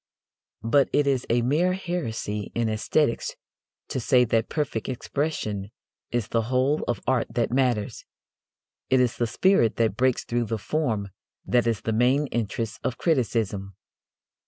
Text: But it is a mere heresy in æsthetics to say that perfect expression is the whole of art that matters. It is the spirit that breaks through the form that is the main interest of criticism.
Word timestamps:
But 0.63 0.89
it 0.91 1.05
is 1.05 1.27
a 1.29 1.43
mere 1.43 1.73
heresy 1.73 2.51
in 2.55 2.69
æsthetics 2.69 3.33
to 3.89 3.99
say 3.99 4.25
that 4.25 4.49
perfect 4.49 4.89
expression 4.89 5.69
is 6.09 6.29
the 6.29 6.41
whole 6.41 6.81
of 6.87 7.01
art 7.05 7.27
that 7.35 7.51
matters. 7.51 8.03
It 8.89 8.99
is 8.99 9.17
the 9.17 9.27
spirit 9.27 9.75
that 9.75 9.97
breaks 9.97 10.23
through 10.23 10.45
the 10.45 10.57
form 10.57 11.09
that 11.45 11.67
is 11.67 11.81
the 11.81 11.93
main 11.93 12.25
interest 12.31 12.79
of 12.83 12.97
criticism. 12.97 13.75